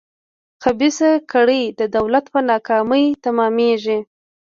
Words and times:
خبیثه 0.63 1.09
کړۍ 1.31 1.63
د 1.79 1.81
دولت 1.95 2.25
په 2.33 2.39
ناکامۍ 2.49 3.05
تمامېږي. 3.25 3.99